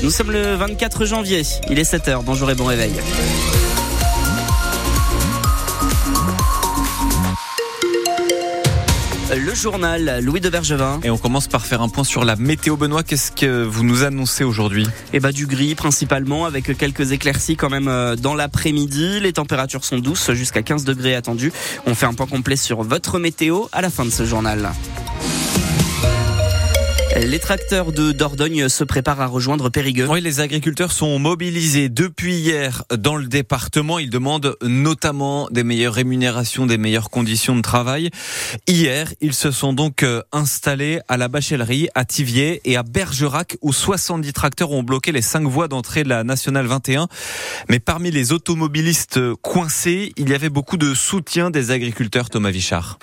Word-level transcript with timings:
Nous 0.00 0.12
sommes 0.12 0.30
le 0.30 0.54
24 0.54 1.06
janvier, 1.06 1.42
il 1.68 1.80
est 1.80 1.92
7h, 1.92 2.22
bonjour 2.22 2.48
et 2.52 2.54
bon 2.54 2.66
réveil. 2.66 2.92
Le 9.36 9.54
journal 9.56 10.20
Louis 10.22 10.40
de 10.40 10.50
Bergevin. 10.50 11.00
Et 11.02 11.10
on 11.10 11.18
commence 11.18 11.48
par 11.48 11.66
faire 11.66 11.82
un 11.82 11.88
point 11.88 12.04
sur 12.04 12.24
la 12.24 12.36
météo. 12.36 12.76
Benoît, 12.76 13.02
qu'est-ce 13.02 13.32
que 13.32 13.64
vous 13.64 13.82
nous 13.82 14.04
annoncez 14.04 14.44
aujourd'hui? 14.44 14.86
Eh 15.12 15.18
bah 15.18 15.32
du 15.32 15.48
gris 15.48 15.74
principalement, 15.74 16.44
avec 16.44 16.78
quelques 16.78 17.10
éclaircies 17.10 17.56
quand 17.56 17.68
même 17.68 17.88
euh, 17.88 18.14
dans 18.14 18.36
l'après-midi. 18.36 19.18
Les 19.18 19.32
températures 19.32 19.84
sont 19.84 19.98
douces, 19.98 20.30
jusqu'à 20.30 20.62
15 20.62 20.84
degrés 20.84 21.16
attendus. 21.16 21.52
On 21.86 21.96
fait 21.96 22.06
un 22.06 22.14
point 22.14 22.28
complet 22.28 22.54
sur 22.54 22.84
votre 22.84 23.18
météo 23.18 23.64
à 23.72 23.82
la 23.82 23.90
fin 23.90 24.04
de 24.04 24.10
ce 24.10 24.24
journal. 24.24 24.70
Les 27.18 27.38
tracteurs 27.38 27.92
de 27.92 28.12
Dordogne 28.12 28.68
se 28.68 28.84
préparent 28.84 29.22
à 29.22 29.26
rejoindre 29.26 29.70
Périgueux. 29.70 30.06
Oui, 30.06 30.20
les 30.20 30.40
agriculteurs 30.40 30.92
sont 30.92 31.18
mobilisés 31.18 31.88
depuis 31.88 32.34
hier 32.34 32.84
dans 32.94 33.16
le 33.16 33.26
département. 33.26 33.98
Ils 33.98 34.10
demandent 34.10 34.54
notamment 34.60 35.48
des 35.50 35.64
meilleures 35.64 35.94
rémunérations, 35.94 36.66
des 36.66 36.76
meilleures 36.76 37.08
conditions 37.08 37.56
de 37.56 37.62
travail. 37.62 38.10
Hier, 38.68 39.14
ils 39.22 39.32
se 39.32 39.50
sont 39.50 39.72
donc 39.72 40.02
euh, 40.02 40.20
installés 40.30 41.00
à 41.08 41.16
la 41.16 41.28
Bachellerie, 41.28 41.88
à 41.94 42.04
Tivier 42.04 42.60
et 42.66 42.76
à 42.76 42.82
Bergerac 42.82 43.56
où 43.62 43.72
70 43.72 44.34
tracteurs 44.34 44.72
ont 44.72 44.82
bloqué 44.82 45.10
les 45.10 45.22
cinq 45.22 45.48
voies 45.48 45.68
d'entrée 45.68 46.04
de 46.04 46.10
la 46.10 46.22
Nationale 46.22 46.66
21. 46.66 47.08
Mais 47.70 47.78
parmi 47.78 48.10
les 48.10 48.32
automobilistes 48.32 49.20
coincés, 49.36 50.12
il 50.18 50.28
y 50.28 50.34
avait 50.34 50.50
beaucoup 50.50 50.76
de 50.76 50.92
soutien 50.92 51.50
des 51.50 51.70
agriculteurs, 51.70 52.28
Thomas 52.28 52.50
Vichard. 52.50 52.98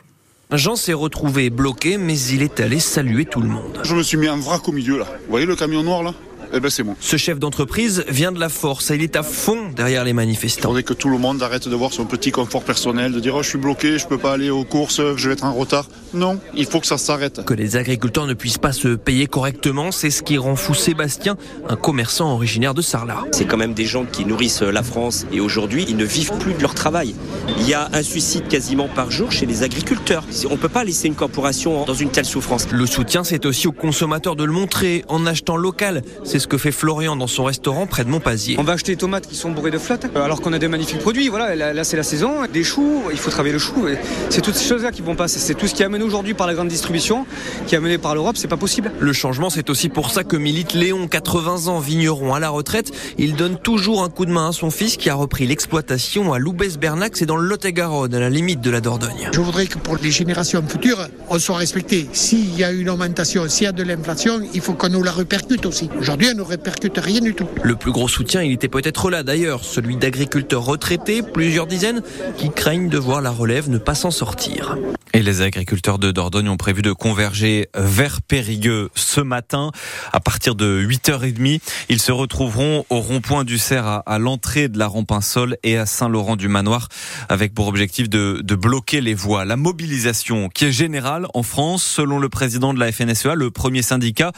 Jean 0.57 0.75
s'est 0.75 0.93
retrouvé 0.93 1.49
bloqué, 1.49 1.97
mais 1.97 2.17
il 2.19 2.43
est 2.43 2.59
allé 2.59 2.79
saluer 2.79 3.25
tout 3.25 3.41
le 3.41 3.47
monde. 3.47 3.81
Je 3.83 3.95
me 3.95 4.03
suis 4.03 4.17
mis 4.17 4.29
en 4.29 4.37
vrac 4.37 4.67
au 4.67 4.71
milieu 4.71 4.99
là. 4.99 5.05
Vous 5.25 5.31
voyez 5.31 5.47
le 5.47 5.55
camion 5.55 5.81
noir 5.81 6.03
là? 6.03 6.13
Eh 6.53 6.59
ben 6.59 6.69
c'est 6.69 6.83
moi. 6.83 6.95
Ce 6.99 7.17
chef 7.17 7.39
d'entreprise 7.39 8.05
vient 8.07 8.31
de 8.31 8.39
la 8.39 8.49
force 8.49 8.91
et 8.91 8.95
il 8.95 9.01
est 9.01 9.15
à 9.15 9.23
fond 9.23 9.69
derrière 9.75 10.03
les 10.03 10.13
manifestants. 10.13 10.69
Il 10.69 10.71
faudrait 10.71 10.83
que 10.83 10.93
tout 10.93 11.09
le 11.09 11.17
monde 11.17 11.41
arrête 11.41 11.67
de 11.67 11.75
voir 11.75 11.91
son 11.91 12.05
petit 12.05 12.31
confort 12.31 12.63
personnel, 12.63 13.11
de 13.11 13.19
dire 13.19 13.35
oh, 13.35 13.41
je 13.41 13.49
suis 13.49 13.57
bloqué, 13.57 13.97
je 13.97 14.05
peux 14.05 14.19
pas 14.19 14.33
aller 14.33 14.51
aux 14.51 14.63
courses, 14.63 15.01
je 15.15 15.27
vais 15.27 15.33
être 15.33 15.45
en 15.45 15.53
retard. 15.53 15.89
Non, 16.13 16.39
il 16.53 16.67
faut 16.67 16.79
que 16.79 16.85
ça 16.85 16.99
s'arrête. 16.99 17.43
Que 17.43 17.55
les 17.55 17.75
agriculteurs 17.75 18.27
ne 18.27 18.35
puissent 18.35 18.59
pas 18.59 18.71
se 18.71 18.89
payer 18.89 19.25
correctement, 19.25 19.91
c'est 19.91 20.11
ce 20.11 20.21
qui 20.21 20.37
rend 20.37 20.55
fou 20.55 20.75
Sébastien, 20.75 21.37
un 21.67 21.75
commerçant 21.75 22.31
originaire 22.31 22.75
de 22.75 22.83
Sarlat. 22.83 23.23
C'est 23.31 23.45
quand 23.45 23.57
même 23.57 23.73
des 23.73 23.85
gens 23.85 24.05
qui 24.05 24.23
nourrissent 24.23 24.61
la 24.61 24.83
France 24.83 25.25
et 25.31 25.39
aujourd'hui 25.39 25.85
ils 25.89 25.97
ne 25.97 26.05
vivent 26.05 26.37
plus 26.39 26.53
de 26.53 26.61
leur 26.61 26.75
travail. 26.75 27.15
Il 27.57 27.67
y 27.67 27.73
a 27.73 27.89
un 27.93 28.03
suicide 28.03 28.47
quasiment 28.47 28.87
par 28.87 29.09
jour 29.09 29.31
chez 29.31 29.47
les 29.47 29.63
agriculteurs. 29.63 30.23
On 30.47 30.53
ne 30.53 30.57
peut 30.57 30.69
pas 30.69 30.83
laisser 30.83 31.07
une 31.07 31.15
corporation 31.15 31.85
dans 31.85 31.95
une 31.95 32.09
telle 32.09 32.25
souffrance. 32.25 32.67
Le 32.71 32.85
soutien, 32.85 33.23
c'est 33.23 33.47
aussi 33.47 33.67
aux 33.67 33.71
consommateurs 33.71 34.35
de 34.35 34.43
le 34.43 34.51
montrer 34.51 35.03
en 35.07 35.25
achetant 35.25 35.55
local. 35.55 36.03
C'est 36.23 36.42
ce 36.43 36.47
que 36.47 36.57
fait 36.57 36.73
Florian 36.73 37.15
dans 37.15 37.27
son 37.27 37.45
restaurant 37.45 37.87
près 37.87 38.03
de 38.03 38.09
Montpazier. 38.09 38.57
On 38.59 38.63
va 38.63 38.73
acheter 38.73 38.91
des 38.91 38.97
tomates 38.97 39.27
qui 39.27 39.35
sont 39.35 39.51
bourrées 39.51 39.71
de 39.71 39.77
flotte, 39.77 40.05
alors 40.13 40.41
qu'on 40.41 40.51
a 40.51 40.59
des 40.59 40.67
magnifiques 40.67 40.99
produits. 40.99 41.29
Voilà, 41.29 41.73
là, 41.73 41.83
c'est 41.83 41.95
la 41.95 42.03
saison. 42.03 42.45
Des 42.51 42.63
choux, 42.63 43.03
il 43.11 43.17
faut 43.17 43.31
travailler 43.31 43.53
le 43.53 43.59
chou. 43.59 43.87
C'est 44.29 44.41
toutes 44.41 44.55
ces 44.55 44.67
choses-là 44.67 44.91
qui 44.91 45.01
vont 45.01 45.15
passer. 45.15 45.39
C'est 45.39 45.53
tout 45.53 45.67
ce 45.67 45.73
qui 45.73 45.83
est 45.83 45.85
amené 45.85 46.03
aujourd'hui 46.03 46.33
par 46.33 46.45
la 46.45 46.53
grande 46.53 46.67
distribution, 46.67 47.25
qui 47.65 47.75
est 47.75 47.77
amené 47.77 47.97
par 47.97 48.13
l'Europe. 48.13 48.35
C'est 48.37 48.49
pas 48.49 48.57
possible. 48.57 48.91
Le 48.99 49.13
changement, 49.13 49.49
c'est 49.49 49.69
aussi 49.69 49.87
pour 49.87 50.11
ça 50.11 50.25
que 50.25 50.35
milite 50.35 50.73
Léon, 50.73 51.07
80 51.07 51.67
ans, 51.67 51.79
vigneron 51.79 52.33
à 52.33 52.41
la 52.41 52.49
retraite. 52.49 52.91
Il 53.17 53.35
donne 53.35 53.57
toujours 53.57 54.03
un 54.03 54.09
coup 54.09 54.25
de 54.25 54.31
main 54.31 54.49
à 54.49 54.51
son 54.51 54.69
fils 54.69 54.97
qui 54.97 55.09
a 55.09 55.15
repris 55.15 55.47
l'exploitation 55.47 56.33
à 56.33 56.39
Loubès-Bernac, 56.39 57.15
c'est 57.15 57.25
dans 57.25 57.37
le 57.37 57.47
Lot-et-Garonne, 57.47 58.13
à 58.13 58.19
la 58.19 58.29
limite 58.29 58.59
de 58.59 58.69
la 58.69 58.81
Dordogne. 58.81 59.29
Je 59.31 59.39
voudrais 59.39 59.67
que 59.67 59.77
pour 59.77 59.95
les 59.95 60.11
générations 60.11 60.61
futures, 60.67 61.07
on 61.29 61.39
soit 61.39 61.55
respecté. 61.55 62.09
S'il 62.11 62.53
y 62.57 62.65
a 62.65 62.71
une 62.71 62.89
augmentation, 62.89 63.47
s'il 63.47 63.63
y 63.63 63.67
a 63.67 63.71
de 63.71 63.83
l'inflation, 63.83 64.41
il 64.53 64.59
faut 64.59 64.73
qu'on 64.73 64.89
nous 64.89 65.03
la 65.03 65.13
répercute 65.13 65.65
aussi. 65.65 65.89
Aujourd'hui, 65.97 66.32
ne 66.33 66.41
répercute 66.41 66.97
rien 66.97 67.21
du 67.21 67.33
tout. 67.33 67.47
Le 67.63 67.75
plus 67.75 67.91
gros 67.91 68.07
soutien, 68.07 68.41
il 68.41 68.51
était 68.51 68.67
peut-être 68.67 69.09
là 69.09 69.23
d'ailleurs, 69.23 69.63
celui 69.63 69.95
d'agriculteurs 69.95 70.65
retraités, 70.65 71.21
plusieurs 71.21 71.67
dizaines, 71.67 72.01
qui 72.37 72.49
craignent 72.49 72.89
de 72.89 72.97
voir 72.97 73.21
la 73.21 73.31
relève 73.31 73.69
ne 73.69 73.77
pas 73.77 73.95
s'en 73.95 74.11
sortir. 74.11 74.77
Et 75.15 75.21
les 75.21 75.43
agriculteurs 75.43 75.99
de 75.99 76.09
Dordogne 76.09 76.49
ont 76.49 76.57
prévu 76.57 76.81
de 76.81 76.91
converger 76.91 77.67
vers 77.75 78.23
Périgueux 78.23 78.89
ce 78.95 79.21
matin 79.21 79.69
à 80.11 80.19
partir 80.19 80.55
de 80.55 80.83
8h30. 80.83 81.61
Ils 81.89 82.01
se 82.01 82.11
retrouveront 82.11 82.83
au 82.89 82.99
rond-point 82.99 83.43
du 83.43 83.59
Cerf 83.59 84.01
à, 84.07 84.17
l'entrée 84.17 84.69
de 84.69 84.79
la 84.79 84.87
Rampin-Sol 84.87 85.57
et 85.61 85.77
à 85.77 85.85
Saint-Laurent-du-Manoir 85.85 86.87
avec 87.29 87.53
pour 87.53 87.67
objectif 87.67 88.09
de, 88.09 88.41
de 88.43 88.55
bloquer 88.55 89.01
les 89.01 89.13
voies. 89.13 89.45
La 89.45 89.55
mobilisation 89.55 90.49
qui 90.49 90.65
est 90.65 90.71
générale 90.71 91.27
en 91.35 91.43
France, 91.43 91.83
selon 91.83 92.17
le 92.17 92.29
président 92.29 92.73
de 92.73 92.79
la 92.79 92.91
FNSEA, 92.91 93.35
le 93.35 93.51
premier 93.51 93.83
syndicat, 93.83 94.31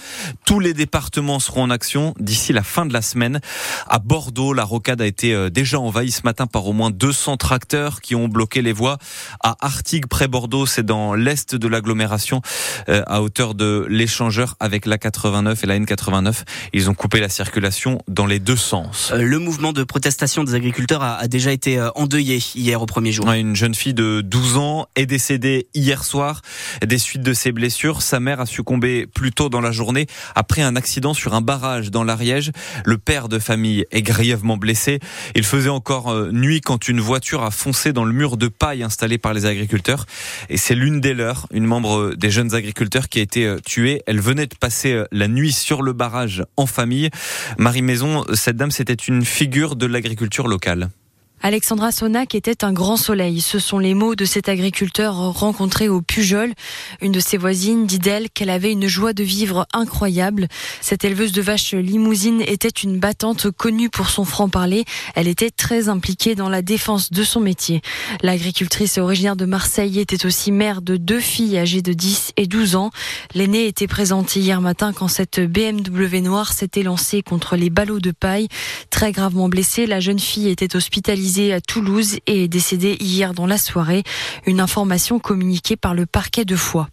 tous 0.46 0.60
les 0.60 0.74
départements 0.74 1.40
seront 1.40 1.64
en 1.64 1.70
action 1.70 2.14
d'ici 2.20 2.52
la 2.52 2.64
fin 2.64 2.86
de 2.86 2.92
la 2.92 3.02
semaine. 3.02 3.40
À 3.88 4.00
Bordeaux, 4.00 4.52
la 4.52 4.66
rocade 4.66 5.00
a 5.00 5.06
été 5.06 5.34
euh, 5.34 5.50
déjà 5.50 5.80
envahie 5.80 6.12
ce 6.12 6.24
matin 6.26 6.48
par 6.48 6.68
au 6.68 6.74
moins 6.74 6.92
200 6.92 7.38
tracteurs 7.38 8.02
qui 8.02 8.14
ont 8.14 8.28
bloqué 8.28 8.62
les 8.62 8.74
voies. 8.74 8.98
À 9.42 9.56
Artigues, 9.62 10.08
près 10.08 10.28
Bordeaux, 10.28 10.65
c'est 10.66 10.86
dans 10.86 11.14
l'est 11.14 11.56
de 11.56 11.68
l'agglomération, 11.68 12.42
euh, 12.90 13.04
à 13.08 13.22
hauteur 13.22 13.56
de 13.56 13.86
l'échangeur 13.90 14.56
avec 14.60 14.86
la 14.86 14.98
89 14.98 15.64
et 15.64 15.68
la 15.68 15.80
N89. 15.80 16.44
Ils 16.74 16.90
ont 16.90 16.94
coupé 16.94 17.20
la 17.20 17.30
circulation 17.30 18.02
dans 18.08 18.26
les 18.26 18.40
deux 18.40 18.56
sens. 18.56 19.12
Euh, 19.14 19.22
le 19.22 19.40
mouvement 19.40 19.74
de 19.74 19.84
protestation 19.84 20.44
des 20.44 20.54
agriculteurs 20.54 21.04
a, 21.04 21.28
déjà 21.28 21.52
été 21.52 21.78
euh, 21.80 21.90
endeuillé 21.96 22.40
hier 22.56 22.82
au 22.82 22.86
premier 22.86 23.12
jour. 23.12 23.30
Une 23.32 23.56
jeune 23.56 23.76
fille 23.76 23.94
de 23.94 24.22
12 24.22 24.58
ans 24.58 24.88
est 24.96 25.06
décédée 25.06 25.68
hier 25.74 26.04
soir 26.04 26.42
des 26.86 26.98
suites 26.98 27.24
de 27.24 27.34
ses 27.34 27.52
blessures. 27.52 28.02
Sa 28.02 28.20
mère 28.20 28.40
a 28.40 28.46
succombé 28.46 29.08
plus 29.08 29.32
tôt 29.32 29.50
dans 29.50 29.62
la 29.62 29.72
journée 29.72 30.08
après 30.36 30.62
un 30.62 30.76
accident 30.76 31.14
sur 31.14 31.34
un 31.34 31.42
barrage 31.42 31.92
dans 31.92 32.04
l'Ariège. 32.04 32.52
Le 32.86 32.98
père 32.98 33.30
de 33.30 33.40
famille 33.40 33.86
est 33.92 34.02
grièvement 34.02 34.58
blessé. 34.58 35.00
Il 35.36 35.44
faisait 35.44 35.70
encore 35.70 36.14
nuit 36.32 36.62
quand 36.62 36.88
une 36.88 37.00
voiture 37.00 37.44
a 37.44 37.52
foncé 37.52 37.94
dans 37.94 38.06
le 38.06 38.14
mur 38.14 38.38
de 38.38 38.48
paille 38.48 38.84
installé 38.84 39.18
par 39.18 39.34
les 39.34 39.46
agriculteurs. 39.46 40.06
Et 40.50 40.55
c'est 40.58 40.76
l'une 40.76 41.02
des 41.02 41.14
leurs, 41.14 41.48
une 41.52 41.66
membre 41.66 42.16
des 42.16 42.30
jeunes 42.30 42.54
agriculteurs 42.54 43.10
qui 43.10 43.20
a 43.20 43.22
été 43.22 43.46
euh, 43.46 43.60
tuée. 43.60 44.02
Elle 44.06 44.20
venait 44.20 44.48
de 44.48 44.56
passer 44.56 44.94
euh, 44.94 45.06
la 45.12 45.28
nuit 45.28 45.52
sur 45.52 45.82
le 45.82 45.94
barrage 45.94 46.44
en 46.58 46.66
famille. 46.66 47.10
Marie 47.58 47.82
Maison, 47.82 48.24
cette 48.34 48.58
dame, 48.58 48.72
c'était 48.72 48.94
une 48.94 49.24
figure 49.24 49.76
de 49.76 49.86
l'agriculture 49.86 50.48
locale. 50.48 50.90
Alexandra 51.42 51.92
Sonac 51.92 52.34
était 52.34 52.64
un 52.64 52.74
grand 52.74 52.98
soleil. 52.98 53.40
Ce 53.40 53.60
sont 53.60 53.78
les 53.78 53.94
mots 53.94 54.16
de 54.16 54.26
cet 54.26 54.50
agriculteur 54.50 55.16
rencontré 55.16 55.90
au 55.90 56.02
Pujol. 56.02 56.54
Une 57.02 57.12
de 57.12 57.20
ses 57.20 57.38
voisines 57.38 57.86
dit 57.86 58.00
d'elle 58.00 58.30
qu'elle 58.32 58.50
avait 58.50 58.72
une 58.72 58.88
joie 58.88 59.14
de 59.14 59.24
vivre 59.24 59.68
incroyable. 59.72 60.48
Cette 60.82 61.06
éleveuse 61.06 61.34
de 61.34 61.44
vaches 61.44 61.74
limousine 61.74 62.42
était 62.42 62.68
une 62.70 63.00
battante 63.00 63.52
connue 63.52 63.90
pour 63.92 64.10
son 64.10 64.26
franc-parler. 64.26 64.86
Elle 65.14 65.28
était 65.28 65.52
très 65.52 65.88
impliquée 65.88 66.34
dans 66.34 66.50
la 66.50 66.64
défense 66.64 67.12
de 67.12 67.24
son 67.24 67.42
métier. 67.42 67.82
L'agricultrice 68.24 68.98
originaire 68.98 69.36
de 69.36 69.46
Marseille 69.46 70.00
était 70.00 70.26
aussi 70.26 70.52
mère 70.52 70.82
de 70.82 70.98
deux 70.98 71.20
filles 71.20 71.60
âgées 71.60 71.84
de 71.84 71.94
10 71.94 72.32
et 72.38 72.48
12 72.48 72.76
ans. 72.76 72.90
L'aînée 73.36 73.68
était 73.68 73.88
présente 73.88 74.36
hier 74.36 74.62
matin 74.62 74.94
quand 74.94 75.10
cette 75.10 75.40
BMW 75.40 76.22
noire 76.22 76.54
s'était 76.54 76.84
lancée 76.84 77.22
contre 77.22 77.56
les 77.56 77.70
ballots 77.70 78.00
de 78.00 78.12
paille. 78.12 78.48
Très 78.90 79.12
gravement 79.12 79.50
blessée, 79.50 79.86
la 79.86 80.00
jeune 80.00 80.20
fille 80.20 80.50
était 80.50 80.76
hospitalisée 80.76 81.25
à 81.26 81.60
Toulouse 81.60 82.18
et 82.28 82.48
décédé 82.48 82.98
hier 83.00 83.34
dans 83.34 83.48
la 83.48 83.58
soirée. 83.58 84.04
Une 84.46 84.60
information 84.60 85.18
communiquée 85.18 85.76
par 85.76 85.96
le 85.96 86.06
parquet 86.06 86.46
de 86.46 86.56
Foix. 86.56 86.88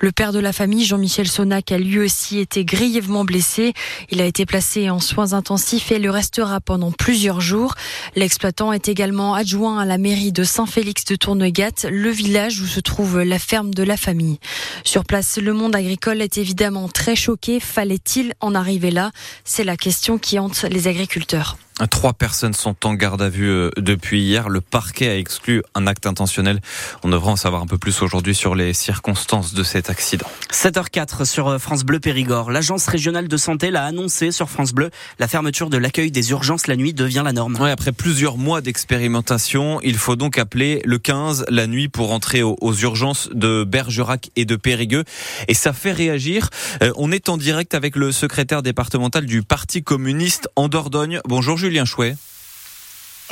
Le 0.00 0.10
père 0.10 0.32
de 0.32 0.40
la 0.40 0.52
famille, 0.52 0.84
Jean-Michel 0.84 1.28
Sonac, 1.28 1.70
a 1.70 1.78
lui 1.78 2.00
aussi 2.00 2.40
été 2.40 2.64
grièvement 2.64 3.24
blessé. 3.24 3.74
Il 4.10 4.20
a 4.20 4.24
été 4.24 4.46
placé 4.46 4.90
en 4.90 4.98
soins 4.98 5.32
intensifs 5.32 5.92
et 5.92 6.00
le 6.00 6.10
restera 6.10 6.60
pendant 6.60 6.90
plusieurs 6.90 7.40
jours. 7.40 7.74
L'exploitant 8.16 8.72
est 8.72 8.88
également 8.88 9.34
adjoint 9.34 9.78
à 9.78 9.84
la 9.84 9.96
mairie 9.96 10.32
de 10.32 10.42
Saint-Félix 10.42 11.04
de 11.04 11.14
Tournegat, 11.14 11.88
le 11.88 12.10
village 12.10 12.60
où 12.60 12.66
se 12.66 12.80
trouve 12.80 13.20
la 13.20 13.38
ferme 13.38 13.72
de 13.72 13.84
la 13.84 13.96
famille. 13.96 14.38
Sur 14.82 15.04
place, 15.04 15.38
le 15.38 15.52
monde 15.52 15.76
agricole 15.76 16.20
est 16.20 16.36
évidemment 16.36 16.88
très 16.88 17.14
choqué. 17.14 17.60
Fallait-il 17.60 18.34
en 18.40 18.56
arriver 18.56 18.90
là? 18.90 19.12
C'est 19.44 19.64
la 19.64 19.76
question 19.76 20.18
qui 20.18 20.40
hante 20.40 20.64
les 20.64 20.88
agriculteurs. 20.88 21.56
Trois 21.86 22.12
personnes 22.12 22.54
sont 22.54 22.74
en 22.84 22.94
garde 22.94 23.22
à 23.22 23.28
vue 23.28 23.48
euh, 23.48 23.70
depuis 23.76 24.20
hier. 24.20 24.48
Le 24.48 24.60
parquet 24.60 25.08
a 25.08 25.16
exclu 25.16 25.62
un 25.76 25.86
acte 25.86 26.06
intentionnel. 26.06 26.60
On 27.04 27.08
devrait 27.08 27.30
en 27.30 27.36
savoir 27.36 27.62
un 27.62 27.66
peu 27.66 27.78
plus 27.78 28.02
aujourd'hui 28.02 28.34
sur 28.34 28.56
les 28.56 28.72
circonstances 28.72 29.54
de 29.54 29.62
cet 29.62 29.88
accident. 29.88 30.26
7h04 30.52 31.24
sur 31.24 31.46
euh, 31.46 31.58
France 31.58 31.84
Bleu 31.84 32.00
Périgord. 32.00 32.50
L'agence 32.50 32.86
régionale 32.88 33.28
de 33.28 33.36
santé 33.36 33.70
l'a 33.70 33.84
annoncé 33.84 34.32
sur 34.32 34.50
France 34.50 34.72
Bleu. 34.72 34.90
La 35.20 35.28
fermeture 35.28 35.70
de 35.70 35.76
l'accueil 35.76 36.10
des 36.10 36.30
urgences 36.32 36.66
la 36.66 36.74
nuit 36.74 36.94
devient 36.94 37.22
la 37.24 37.32
norme. 37.32 37.56
Ouais, 37.60 37.70
après 37.70 37.92
plusieurs 37.92 38.38
mois 38.38 38.60
d'expérimentation, 38.60 39.80
il 39.82 39.98
faut 39.98 40.16
donc 40.16 40.36
appeler 40.36 40.82
le 40.84 40.98
15 40.98 41.46
la 41.48 41.68
nuit 41.68 41.88
pour 41.88 42.12
entrer 42.12 42.42
aux, 42.42 42.56
urgences 42.82 43.28
de 43.32 43.64
Bergerac 43.64 44.30
et 44.34 44.44
de 44.44 44.56
Périgueux. 44.56 45.04
Et 45.46 45.54
ça 45.54 45.72
fait 45.72 45.92
réagir. 45.92 46.50
Euh, 46.82 46.92
on 46.96 47.12
est 47.12 47.28
en 47.28 47.36
direct 47.36 47.74
avec 47.74 47.94
le 47.94 48.10
secrétaire 48.10 48.62
départemental 48.62 49.26
du 49.26 49.42
Parti 49.42 49.82
communiste 49.82 50.48
en 50.56 50.68
Dordogne. 50.68 51.20
Bonjour 51.24 51.56
Julien 51.56 51.67
Chouet. 51.84 52.16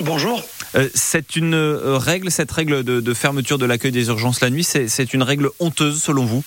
Bonjour. 0.00 0.42
Euh, 0.74 0.88
c'est 0.94 1.36
une 1.36 1.54
euh, 1.54 1.96
règle, 1.96 2.30
cette 2.30 2.52
règle 2.52 2.84
de, 2.84 3.14
fermeture 3.14 3.56
de 3.56 3.64
l'accueil 3.64 3.92
des 3.92 4.08
urgences 4.08 4.40
la 4.40 4.50
nuit, 4.50 4.64
c'est 4.64 5.14
une 5.14 5.22
règle 5.22 5.50
honteuse 5.58 6.02
selon 6.02 6.26
vous? 6.26 6.44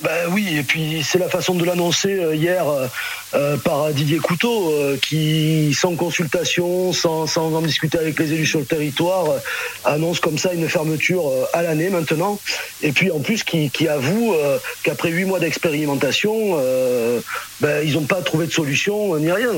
Ben 0.00 0.28
oui, 0.30 0.56
et 0.56 0.62
puis 0.62 1.02
c'est 1.02 1.18
la 1.18 1.28
façon 1.28 1.56
de 1.56 1.64
l'annoncer 1.64 2.20
euh, 2.20 2.34
hier 2.34 2.64
euh, 3.34 3.56
par 3.58 3.90
Didier 3.90 4.18
Couteau, 4.18 4.72
qui, 5.02 5.74
sans 5.74 5.96
consultation, 5.96 6.92
sans, 6.92 7.26
sans, 7.26 7.52
en 7.52 7.60
discuter 7.60 7.98
avec 7.98 8.18
les 8.18 8.32
élus 8.32 8.46
sur 8.46 8.60
le 8.60 8.64
territoire, 8.64 9.26
annonce 9.84 10.20
comme 10.20 10.38
ça 10.38 10.54
une 10.54 10.68
fermeture 10.68 11.30
à 11.52 11.62
l'année 11.62 11.90
maintenant. 11.90 12.38
Et 12.82 12.92
puis 12.92 13.10
en 13.10 13.20
plus, 13.20 13.42
qui, 13.42 13.70
qui 13.70 13.88
avoue 13.88 14.34
qu'après 14.82 15.10
huit 15.10 15.24
mois 15.24 15.40
d'expérimentation, 15.40 16.56
ben, 17.60 17.82
ils 17.84 17.94
n'ont 17.94 18.02
pas 18.02 18.22
trouvé 18.22 18.46
de 18.46 18.52
solution 18.52 19.16
ni 19.18 19.30
rien. 19.30 19.50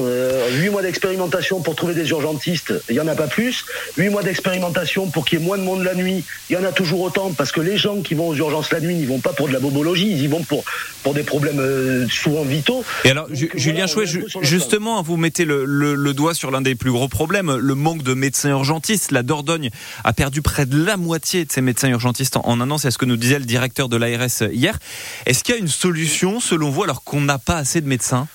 Huit 0.53 0.71
mois 0.71 0.83
d'expérimentation 0.83 1.61
pour 1.61 1.77
trouver 1.77 1.95
des 1.95 2.09
urgentistes, 2.11 2.73
il 2.89 2.95
n'y 2.95 3.01
en 3.01 3.09
a 3.09 3.15
pas 3.15 3.27
plus. 3.27 3.65
Huit 3.97 4.09
mois 4.09 4.23
d'expérimentation 4.23 5.09
pour 5.09 5.25
qu'il 5.25 5.39
y 5.39 5.43
ait 5.43 5.45
moins 5.45 5.59
de 5.59 5.63
monde 5.63 5.83
la 5.83 5.95
nuit, 5.95 6.25
il 6.49 6.55
y 6.55 6.57
en 6.57 6.65
a 6.65 6.73
toujours 6.73 7.01
autant, 7.01 7.33
parce 7.33 7.53
que 7.53 7.61
les 7.61 7.77
gens 7.77 8.01
qui 8.01 8.15
vont 8.15 8.29
aux 8.29 8.35
urgences 8.35 8.71
la 8.73 8.81
nuit, 8.81 8.97
ils 8.99 9.07
vont 9.07 9.21
pas 9.21 9.33
pour 9.33 9.49
de 9.49 9.53
la 9.53 9.61
bobologie, 9.61 10.11
ils 10.11 10.23
y 10.23 10.27
vont 10.27 10.43
pour, 10.43 10.65
pour 11.03 11.15
des 11.15 11.23
problèmes 11.23 11.61
euh, 11.61 12.09
souvent 12.09 12.43
vitaux. 12.43 12.85
Et 13.05 13.11
alors, 13.11 13.27
Julien 13.31 13.87
Chouet, 13.87 14.07
justement, 14.43 15.03
vous 15.03 15.17
mettez 15.17 15.45
le, 15.45 15.65
le, 15.65 16.15
doigt 16.15 16.35
sur 16.35 16.51
l'un 16.51 16.61
des 16.61 16.75
plus 16.75 16.91
gros 16.91 17.09
problèmes, 17.09 17.57
le 17.57 17.75
manque 17.75 18.03
de 18.03 18.15
médecins 18.15 18.51
urgentistes. 18.51 19.13
La 19.13 19.23
Dordogne 19.23 19.71
a 20.05 20.13
perdu 20.13 20.43
près 20.43 20.67
de 20.67 20.83
la 20.83 20.97
moitié 20.97 21.45
de 21.45 21.53
ses 21.53 21.61
médecins 21.61 21.89
urgentistes 21.89 22.37
en, 22.37 22.61
un 22.61 22.71
an, 22.71 22.79
c'est 22.79 22.91
ce 22.91 22.99
que 22.99 23.07
nous 23.11 23.17
disait 23.17 23.39
le 23.39 23.45
directeur 23.45 23.89
de 23.89 23.97
l'ARS 23.97 24.43
hier. 24.53 24.79
Est-ce 25.27 25.45
qu'il 25.45 25.55
y 25.55 25.59
a 25.59 25.61
une 25.61 25.69
solution, 25.69 26.41
selon 26.41 26.71
vous, 26.71 26.85
alors 26.85 27.03
qu'on 27.03 27.21
n'a 27.21 27.39
pas 27.39 27.57
assez 27.57 27.81
de 27.81 27.89
médecins? 27.89 28.29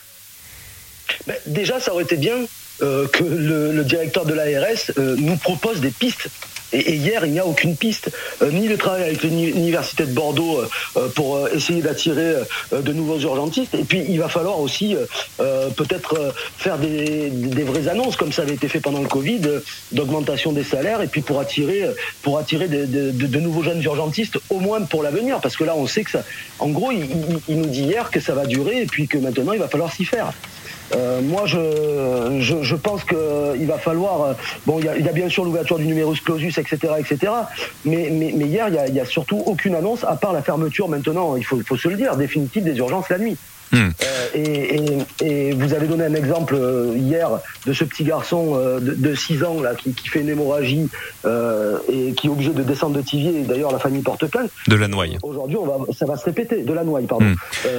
Ben, 1.27 1.35
Déjà, 1.47 1.79
ça 1.79 1.93
aurait 1.93 2.03
été 2.03 2.17
bien 2.17 2.35
euh, 2.81 3.07
que 3.07 3.23
le, 3.23 3.83
directeur 3.83 4.25
de 4.25 4.33
l'ARS 4.33 4.91
euh, 4.97 5.15
nous 5.17 5.37
propose 5.37 5.79
des 5.79 5.91
pistes 5.91 6.29
et, 6.73 6.95
hier, 6.95 7.25
il 7.25 7.31
n'y 7.31 7.39
a 7.39 7.45
aucune 7.45 7.75
piste, 7.75 8.11
euh, 8.41 8.51
ni 8.51 8.67
le 8.67 8.77
travail 8.77 9.03
avec 9.03 9.23
l'université 9.23 10.05
de 10.05 10.11
Bordeaux 10.11 10.59
euh, 10.59 10.67
euh, 10.97 11.09
pour 11.09 11.47
essayer 11.49 11.81
d'attirer 11.81 12.35
de 12.71 12.93
nouveaux 12.93 13.19
urgentistes. 13.19 13.75
Et 13.75 13.83
puis, 13.83 14.03
il 14.07 14.19
va 14.19 14.29
falloir 14.29 14.59
aussi 14.59 14.95
peut-être 15.37 16.33
faire 16.57 16.77
des, 16.77 17.29
vraies 17.63 17.87
annonces, 17.87 18.15
comme 18.15 18.31
ça 18.31 18.41
avait 18.41 18.53
été 18.53 18.67
fait 18.67 18.79
pendant 18.79 19.01
le 19.01 19.07
Covid, 19.07 19.41
d'augmentation 19.91 20.51
des 20.51 20.63
salaires, 20.63 21.01
et 21.01 21.07
puis 21.07 21.21
pour 21.21 21.39
attirer, 21.39 21.85
pour 22.21 22.37
attirer 22.37 22.67
de, 22.67 23.39
nouveaux 23.39 23.63
jeunes 23.63 23.81
urgentistes, 23.83 24.39
au 24.49 24.59
moins 24.59 24.81
pour 24.81 25.03
l'avenir, 25.03 25.39
parce 25.41 25.55
que 25.55 25.63
là, 25.63 25.75
on 25.75 25.87
sait 25.87 26.03
que 26.03 26.11
ça. 26.11 26.23
En 26.59 26.69
gros, 26.69 26.91
il, 26.91 27.07
il 27.47 27.57
nous 27.59 27.67
dit 27.67 27.83
hier 27.83 28.09
que 28.11 28.19
ça 28.19 28.33
va 28.33 28.45
durer, 28.45 28.81
et 28.81 28.85
puis 28.85 29.07
que 29.07 29.17
maintenant, 29.17 29.53
il 29.53 29.59
va 29.59 29.67
falloir 29.67 29.91
s'y 29.91 30.05
faire. 30.05 30.33
Euh, 30.93 31.21
moi, 31.21 31.45
je, 31.45 32.37
je, 32.39 32.61
je 32.61 32.75
pense 32.75 33.03
qu'il 33.03 33.67
va 33.67 33.77
falloir. 33.77 34.21
Euh, 34.21 34.33
bon, 34.65 34.79
il 34.79 34.85
y, 34.85 35.09
a 35.09 35.11
bien 35.11 35.29
sûr 35.29 35.43
l'ouverture 35.43 35.77
du 35.77 35.85
numerus 35.85 36.21
clausus, 36.21 36.57
etc., 36.57 36.93
etc. 36.99 37.31
Mais, 37.85 38.09
mais, 38.11 38.33
mais 38.35 38.45
hier, 38.45 38.67
il 38.67 38.93
n'y 38.93 38.99
a, 38.99 39.03
a, 39.03 39.05
surtout 39.05 39.41
aucune 39.45 39.75
annonce, 39.75 40.03
à 40.03 40.15
part 40.15 40.33
la 40.33 40.41
fermeture 40.41 40.87
maintenant, 40.89 41.35
il 41.35 41.43
faut, 41.43 41.59
faut 41.65 41.77
se 41.77 41.87
le 41.87 41.95
dire, 41.95 42.15
définitive 42.15 42.63
des 42.63 42.77
urgences 42.77 43.09
la 43.09 43.17
nuit. 43.17 43.37
Hmm. 43.71 43.89
Euh, 44.03 44.27
et, 44.35 44.75
et, 45.21 45.49
et, 45.49 45.53
vous 45.53 45.73
avez 45.73 45.87
donné 45.87 46.05
un 46.05 46.13
exemple 46.13 46.55
euh, 46.55 46.93
hier 46.95 47.29
de 47.65 47.73
ce 47.73 47.83
petit 47.83 48.03
garçon 48.03 48.53
euh, 48.55 48.79
de, 48.79 48.93
de 48.93 49.15
6 49.15 49.43
ans 49.43 49.61
là 49.61 49.73
qui, 49.73 49.93
qui 49.93 50.07
fait 50.07 50.21
une 50.21 50.29
hémorragie 50.29 50.87
euh, 51.25 51.77
et 51.91 52.13
qui 52.13 52.27
est 52.27 52.29
obligé 52.29 52.51
de 52.51 52.61
descendre 52.61 52.95
de 52.97 53.01
Tivier. 53.01 53.41
D'ailleurs, 53.41 53.71
la 53.71 53.79
famille 53.79 54.01
porte 54.01 54.27
plainte. 54.27 54.51
De 54.67 54.75
la 54.75 54.87
noix. 54.87 55.05
Aujourd'hui, 55.23 55.57
ça 55.97 56.05
va 56.05 56.17
se 56.17 56.25
répéter. 56.25 56.63
De 56.63 56.73
la 56.73 56.83
noix, 56.83 57.01
pardon. 57.07 57.25
Hmm. 57.25 57.35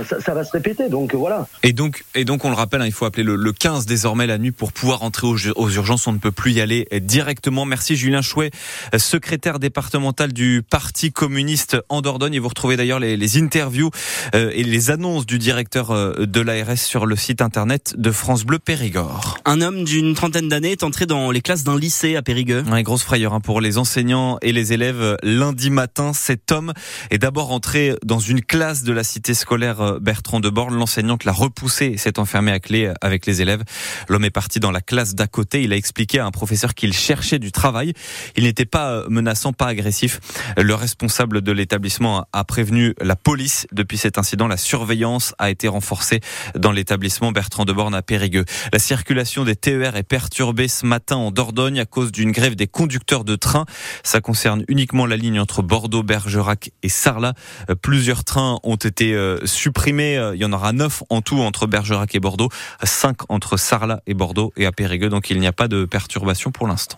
Ça, 0.08 0.20
ça, 0.20 0.34
va 0.34 0.44
se 0.44 0.52
répéter. 0.52 0.88
Donc 0.88 1.14
voilà. 1.14 1.46
Et 1.62 1.72
donc, 1.72 2.04
et 2.14 2.24
donc, 2.24 2.44
on 2.44 2.50
le 2.50 2.56
rappelle, 2.56 2.82
hein, 2.82 2.86
il 2.86 2.92
faut 2.92 3.04
appeler 3.04 3.24
le, 3.24 3.36
le, 3.36 3.52
15 3.52 3.86
désormais 3.86 4.26
la 4.26 4.38
nuit 4.38 4.52
pour 4.52 4.72
pouvoir 4.72 5.02
entrer 5.02 5.26
aux, 5.26 5.36
aux, 5.56 5.70
urgences. 5.70 6.06
On 6.06 6.12
ne 6.12 6.18
peut 6.18 6.32
plus 6.32 6.52
y 6.52 6.60
aller 6.60 6.88
directement. 7.00 7.64
Merci 7.64 7.96
Julien 7.96 8.22
Chouet, 8.22 8.50
secrétaire 8.96 9.58
départemental 9.58 10.32
du 10.32 10.62
Parti 10.68 11.12
communiste 11.12 11.76
en 11.88 12.00
Dordogne. 12.00 12.34
Et 12.34 12.38
vous 12.38 12.48
retrouvez 12.48 12.76
d'ailleurs 12.76 12.98
les, 12.98 13.16
les 13.16 13.38
interviews 13.38 13.90
et 14.34 14.62
les 14.62 14.90
annonces 14.90 15.26
du 15.26 15.38
directeur 15.38 15.75
euh, 15.76 16.26
de 16.26 16.40
l'ARS 16.40 16.78
sur 16.78 17.06
le 17.06 17.16
site 17.16 17.42
internet 17.42 17.94
de 17.98 18.10
France 18.10 18.44
Bleu 18.44 18.58
Périgord. 18.58 19.38
Un 19.44 19.60
homme 19.60 19.84
d'une 19.84 20.14
trentaine 20.14 20.48
d'années 20.48 20.72
est 20.72 20.82
entré 20.82 21.06
dans 21.06 21.30
les 21.30 21.40
classes 21.40 21.64
d'un 21.64 21.78
lycée 21.78 22.16
à 22.16 22.22
Périgueux. 22.22 22.64
Une 22.66 22.82
grosse 22.82 23.02
frayeur 23.02 23.34
hein, 23.34 23.40
pour 23.40 23.60
les 23.60 23.78
enseignants 23.78 24.38
et 24.42 24.52
les 24.52 24.72
élèves. 24.72 25.16
Lundi 25.22 25.70
matin, 25.70 26.12
cet 26.12 26.50
homme 26.50 26.72
est 27.10 27.18
d'abord 27.18 27.52
entré 27.52 27.94
dans 28.04 28.18
une 28.18 28.42
classe 28.42 28.82
de 28.84 28.92
la 28.92 29.04
cité 29.04 29.34
scolaire 29.34 29.80
euh, 29.80 29.98
Bertrand 30.00 30.40
de 30.40 30.48
Borne. 30.48 30.74
L'enseignante 30.74 31.24
l'a 31.24 31.32
repoussé 31.32 31.86
et 31.86 31.96
s'est 31.98 32.18
enfermé 32.18 32.52
à 32.52 32.60
clé 32.60 32.92
avec 33.00 33.26
les 33.26 33.42
élèves. 33.42 33.62
L'homme 34.08 34.24
est 34.24 34.30
parti 34.30 34.60
dans 34.60 34.70
la 34.70 34.80
classe 34.80 35.14
d'à 35.14 35.26
côté. 35.26 35.62
Il 35.62 35.72
a 35.72 35.76
expliqué 35.76 36.18
à 36.18 36.26
un 36.26 36.30
professeur 36.30 36.74
qu'il 36.74 36.92
cherchait 36.92 37.38
du 37.38 37.52
travail. 37.52 37.92
Il 38.36 38.44
n'était 38.44 38.64
pas 38.64 38.90
euh, 38.90 39.06
menaçant, 39.08 39.52
pas 39.52 39.66
agressif. 39.66 40.20
Le 40.56 40.74
responsable 40.74 41.42
de 41.42 41.52
l'établissement 41.52 42.26
a 42.32 42.44
prévenu 42.44 42.94
la 43.00 43.16
police. 43.16 43.66
Depuis 43.72 43.98
cet 43.98 44.18
incident, 44.18 44.48
la 44.48 44.56
surveillance 44.56 45.34
a 45.38 45.50
été 45.50 45.65
renforcée 45.68 46.20
dans 46.54 46.72
l'établissement 46.72 47.32
Bertrand 47.32 47.64
de 47.64 47.72
Borne 47.72 47.94
à 47.94 48.02
Périgueux. 48.02 48.44
La 48.72 48.78
circulation 48.78 49.44
des 49.44 49.56
TER 49.56 49.96
est 49.96 50.02
perturbée 50.02 50.68
ce 50.68 50.86
matin 50.86 51.16
en 51.16 51.30
Dordogne 51.30 51.80
à 51.80 51.86
cause 51.86 52.12
d'une 52.12 52.32
grève 52.32 52.56
des 52.56 52.66
conducteurs 52.66 53.24
de 53.24 53.36
train. 53.36 53.66
Ça 54.02 54.20
concerne 54.20 54.64
uniquement 54.68 55.06
la 55.06 55.16
ligne 55.16 55.40
entre 55.40 55.62
Bordeaux, 55.62 56.02
Bergerac 56.02 56.70
et 56.82 56.88
Sarlat. 56.88 57.34
Euh, 57.70 57.74
plusieurs 57.74 58.24
trains 58.24 58.58
ont 58.62 58.76
été 58.76 59.14
euh, 59.14 59.44
supprimés. 59.44 60.16
Euh, 60.16 60.34
il 60.34 60.40
y 60.40 60.44
en 60.44 60.52
aura 60.52 60.72
neuf 60.72 61.02
en 61.10 61.22
tout 61.22 61.40
entre 61.40 61.66
Bergerac 61.66 62.14
et 62.14 62.20
Bordeaux, 62.20 62.48
cinq 62.84 63.18
entre 63.28 63.56
Sarlat 63.56 64.02
et 64.06 64.14
Bordeaux 64.14 64.52
et 64.56 64.66
à 64.66 64.72
Périgueux. 64.72 65.08
Donc 65.08 65.30
il 65.30 65.40
n'y 65.40 65.46
a 65.46 65.52
pas 65.52 65.68
de 65.68 65.84
perturbation 65.84 66.50
pour 66.50 66.66
l'instant. 66.66 66.96